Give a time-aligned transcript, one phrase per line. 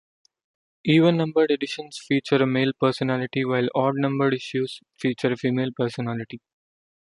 [0.83, 6.41] Even-numbered editions feature a male personality, while odd-numbered issues feature a female personality.